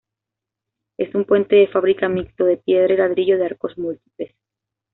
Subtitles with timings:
[0.97, 4.35] Es un puente de fábrica mixto, de piedra y ladrillo, de arcos múltiples.